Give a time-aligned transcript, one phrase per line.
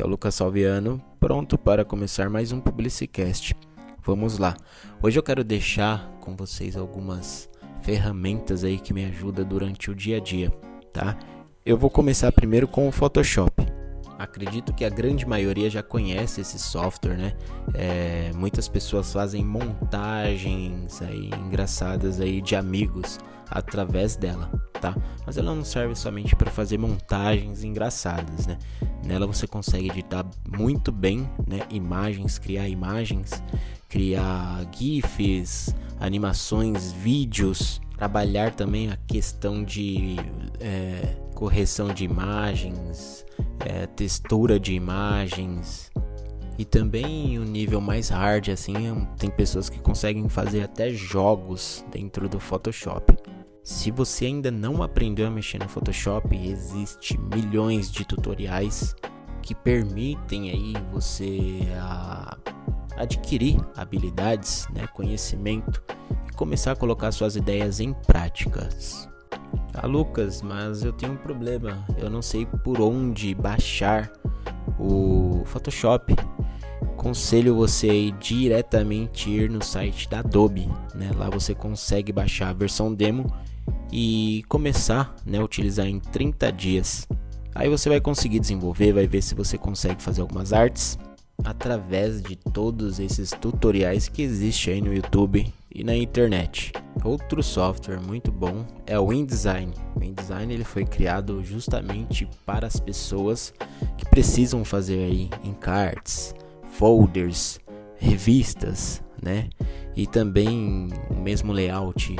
[0.00, 3.54] Aqui é o Lucas Salviano, pronto para começar mais um Publicicast.
[4.02, 4.56] Vamos lá.
[5.02, 7.50] Hoje eu quero deixar com vocês algumas
[7.82, 10.48] ferramentas aí que me ajudam durante o dia a dia,
[10.90, 11.18] tá?
[11.66, 13.66] Eu vou começar primeiro com o Photoshop.
[14.18, 17.36] Acredito que a grande maioria já conhece esse software, né?
[17.74, 23.18] É, muitas pessoas fazem montagens aí engraçadas aí de amigos
[23.50, 24.50] através dela,
[24.80, 24.96] tá?
[25.26, 28.58] Mas ela não serve somente para fazer montagens engraçadas, né?
[29.04, 31.60] Nela você consegue editar muito bem, né?
[31.70, 33.42] Imagens, criar imagens,
[33.88, 40.16] criar GIFs, animações, vídeos, trabalhar também a questão de
[40.60, 43.26] é, correção de imagens,
[43.66, 45.90] é, textura de imagens
[46.60, 48.74] e também o um nível mais hard assim
[49.18, 53.16] tem pessoas que conseguem fazer até jogos dentro do Photoshop.
[53.62, 58.94] Se você ainda não aprendeu a mexer no Photoshop, existe milhões de tutoriais
[59.42, 62.36] que permitem aí você a,
[62.96, 65.82] adquirir habilidades, né, conhecimento
[66.28, 69.08] e começar a colocar suas ideias em práticas.
[69.74, 71.84] Ah, Lucas, mas eu tenho um problema.
[71.96, 74.10] Eu não sei por onde baixar
[74.78, 76.14] o Photoshop.
[77.00, 81.10] Conselho você ir diretamente ir no site da Adobe, né?
[81.16, 83.24] Lá você consegue baixar a versão demo
[83.90, 87.08] e começar, né, a utilizar em 30 dias.
[87.54, 90.98] Aí você vai conseguir desenvolver, vai ver se você consegue fazer algumas artes
[91.42, 96.70] através de todos esses tutoriais que existem aí no YouTube e na internet.
[97.02, 99.72] Outro software muito bom é o InDesign.
[99.98, 103.54] O InDesign ele foi criado justamente para as pessoas
[103.96, 106.34] que precisam fazer aí encartes,
[106.80, 107.60] folders,
[107.98, 109.50] revistas, né?
[109.94, 112.16] E também o mesmo layout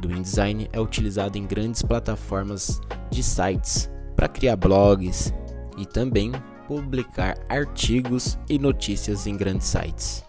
[0.00, 5.32] do InDesign é utilizado em grandes plataformas de sites para criar blogs
[5.78, 6.32] e também
[6.66, 10.24] publicar artigos e notícias em grandes sites.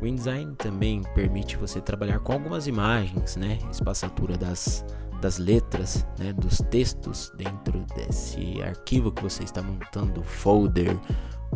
[0.00, 3.56] O InDesign também permite você trabalhar com algumas imagens, né?
[3.70, 4.84] Espaçatura das,
[5.22, 6.32] das letras, né?
[6.32, 10.98] Dos textos dentro desse arquivo que você está montando, folder,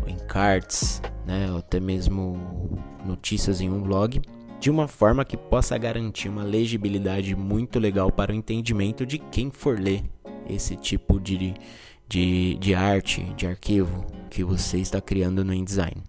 [0.07, 1.51] encartes, né?
[1.51, 4.23] Ou até mesmo notícias em um blog,
[4.61, 9.51] de uma forma que possa garantir uma legibilidade muito legal para o entendimento de quem
[9.51, 10.03] for ler
[10.49, 11.55] esse tipo de,
[12.09, 16.05] de, de arte, de arquivo que você está criando no InDesign.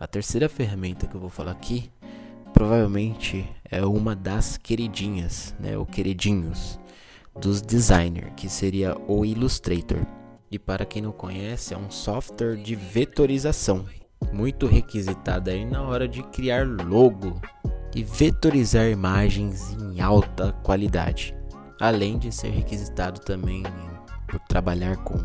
[0.00, 1.90] A terceira ferramenta que eu vou falar aqui
[2.54, 6.78] provavelmente é uma das queridinhas, né, ou queridinhos
[7.40, 10.04] dos designers, que seria o Illustrator.
[10.50, 13.84] E para quem não conhece, é um software de vetorização,
[14.32, 17.40] muito requisitado aí na hora de criar logo
[17.94, 21.34] e vetorizar imagens em alta qualidade,
[21.80, 23.62] além de ser requisitado também
[24.26, 25.16] por trabalhar com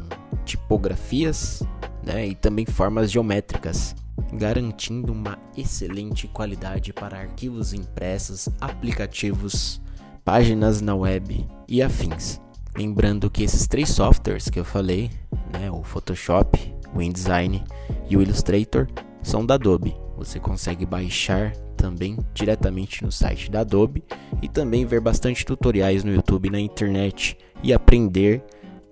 [0.46, 1.64] tipografias
[2.04, 3.96] né, e também formas geométricas,
[4.34, 9.82] garantindo uma excelente qualidade para arquivos impressos, aplicativos,
[10.24, 12.40] páginas na web e afins.
[12.78, 15.10] Lembrando que esses três softwares que eu falei,
[15.52, 17.64] né, o Photoshop, o InDesign
[18.10, 18.88] e o Illustrator,
[19.22, 19.96] são da Adobe.
[20.18, 24.04] Você consegue baixar também diretamente no site da Adobe
[24.42, 28.44] e também ver bastante tutoriais no YouTube na internet e aprender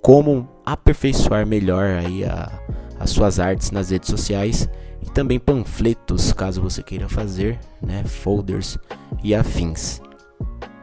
[0.02, 2.52] como aperfeiçoar melhor aí a,
[3.00, 4.70] as suas artes nas redes sociais
[5.02, 8.78] e também panfletos, caso você queira fazer, né, folders
[9.24, 10.02] e afins.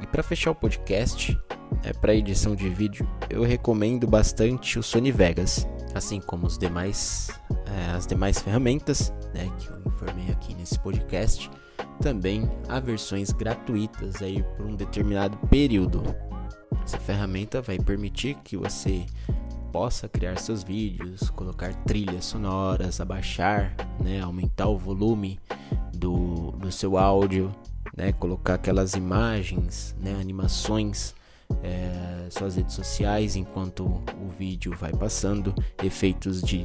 [0.05, 1.41] E para fechar o podcast,
[1.83, 7.31] é, para edição de vídeo, eu recomendo bastante o Sony Vegas, assim como os demais,
[7.65, 11.51] é, as demais ferramentas né, que eu informei aqui nesse podcast.
[12.03, 16.03] Também há versões gratuitas aí por um determinado período.
[16.85, 19.07] Essa ferramenta vai permitir que você
[19.73, 25.41] possa criar seus vídeos, colocar trilhas sonoras, abaixar, né, aumentar o volume
[25.95, 27.51] do, do seu áudio,
[27.97, 31.15] né, colocar aquelas imagens, né, animações,
[31.63, 36.65] é, suas redes sociais enquanto o vídeo vai passando, efeitos de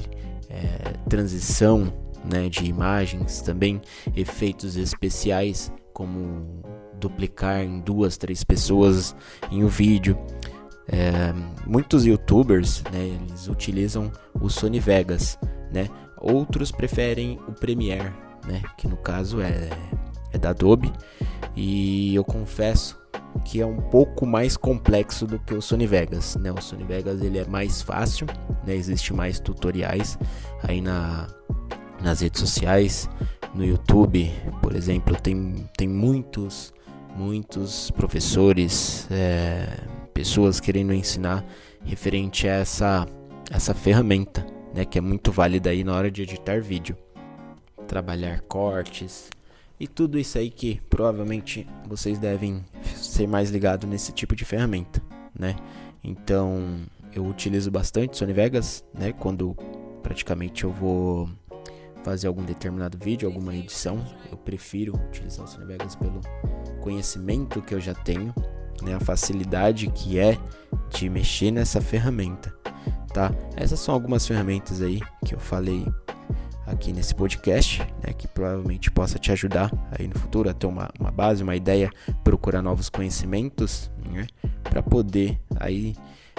[0.50, 1.94] é, transição,
[2.24, 3.82] né, de imagens, também
[4.16, 6.64] efeitos especiais como
[7.00, 9.16] duplicar em duas, três pessoas
[9.52, 10.18] em um vídeo.
[10.88, 11.34] É,
[11.68, 15.38] muitos youtubers né, eles utilizam o Sony Vegas,
[15.72, 15.88] né?
[16.18, 18.12] outros preferem o Premiere,
[18.48, 18.62] né?
[18.78, 19.70] que no caso é,
[20.40, 20.92] da Adobe,
[21.56, 23.00] e eu confesso
[23.46, 26.36] que é um pouco mais complexo do que o Sony Vegas.
[26.36, 26.52] Né?
[26.52, 28.28] O Sony Vegas ele é mais fácil,
[28.66, 28.76] né?
[28.76, 30.18] existe mais tutoriais
[30.64, 31.28] aí na,
[32.02, 33.10] nas redes sociais,
[33.54, 34.32] no YouTube,
[34.62, 36.74] por exemplo, tem, tem muitos,
[37.16, 39.08] muitos professores.
[39.12, 39.68] É,
[40.14, 41.46] pessoas querendo ensinar
[41.86, 43.08] referente a essa,
[43.50, 44.46] essa ferramenta,
[44.76, 46.98] né, que é muito válida aí na hora de editar vídeo.
[47.88, 49.30] Trabalhar cortes
[49.80, 52.64] e tudo isso aí que provavelmente vocês devem
[52.96, 55.02] ser mais ligados nesse tipo de ferramenta,
[55.38, 55.56] né?
[56.04, 56.78] Então,
[57.14, 59.56] eu utilizo bastante Sony Vegas, né, quando
[60.02, 61.30] praticamente eu vou
[62.04, 66.22] fazer algum determinado vídeo, alguma edição, eu prefiro utilizar o Sony Vegas pelo
[66.82, 68.34] conhecimento que eu já tenho,
[68.82, 70.38] né, a facilidade que é
[70.90, 72.54] de mexer nessa ferramenta,
[73.14, 73.32] tá?
[73.56, 75.86] Essas são algumas ferramentas aí que eu falei
[76.72, 80.90] aqui nesse podcast, né, que provavelmente possa te ajudar aí no futuro a ter uma,
[81.00, 81.90] uma base, uma ideia,
[82.24, 84.28] procurar novos conhecimentos, né,
[84.64, 85.96] para poder aí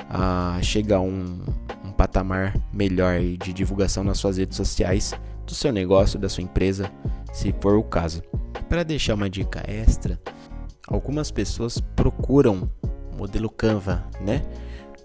[0.08, 1.42] a chegar a um,
[1.84, 5.12] um patamar melhor de divulgação nas suas redes sociais
[5.46, 6.90] do seu negócio, da sua empresa,
[7.32, 8.22] se for o caso.
[8.68, 10.20] Para deixar uma dica extra,
[10.86, 12.70] algumas pessoas procuram
[13.16, 14.42] modelo Canva, né?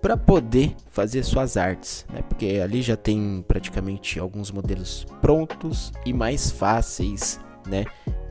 [0.05, 2.21] Para poder fazer suas artes, né?
[2.21, 7.85] Porque ali já tem praticamente alguns modelos prontos e mais fáceis, né?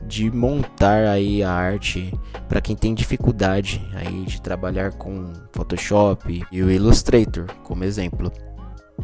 [0.07, 2.13] De montar aí a arte
[2.47, 8.31] para quem tem dificuldade aí de trabalhar com Photoshop e o Illustrator, como exemplo.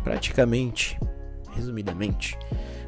[0.02, 0.98] Praticamente,
[1.54, 2.40] resumidamente,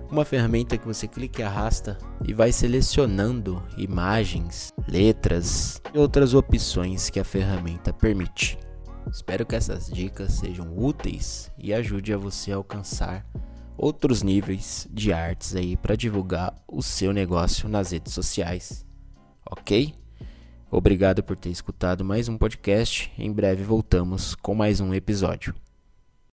[0.09, 7.09] uma ferramenta que você clica e arrasta e vai selecionando imagens, letras e outras opções
[7.09, 8.57] que a ferramenta permite.
[9.11, 13.25] Espero que essas dicas sejam úteis e ajude a você a alcançar
[13.77, 18.85] outros níveis de artes aí para divulgar o seu negócio nas redes sociais.
[19.49, 19.93] OK?
[20.71, 23.11] Obrigado por ter escutado mais um podcast.
[23.17, 25.53] Em breve voltamos com mais um episódio.